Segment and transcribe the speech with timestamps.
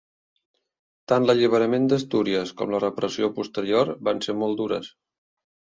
[1.13, 4.93] Tant l'alliberament d'Astúries com la repressió posterior van ser molt dures.